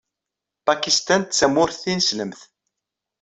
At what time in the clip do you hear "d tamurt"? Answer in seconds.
1.23-1.77